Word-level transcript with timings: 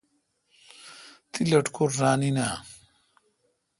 تی 1.31 1.41
لٹکور 1.51 1.89
ران 1.99 2.21
این 2.25 2.37
آں؟ 2.45 2.57